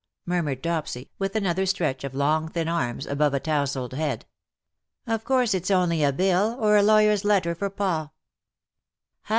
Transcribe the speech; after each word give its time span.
murmured 0.25 0.63
Dopsy, 0.63 1.11
with 1.19 1.35
another 1.35 1.67
stretch 1.67 2.03
of 2.03 2.15
long 2.15 2.47
thin 2.49 2.67
arms 2.67 3.05
above 3.05 3.35
a 3.35 3.39
towzled 3.39 3.93
head." 3.93 4.25
Of 5.05 5.23
course 5.23 5.53
it's 5.53 5.69
only 5.69 6.03
a 6.03 6.11
bill^ 6.11 6.57
or 6.59 6.75
a 6.75 6.81
lawyer's 6.81 7.23
letter 7.23 7.53
for 7.53 7.69
pa." 7.69 8.09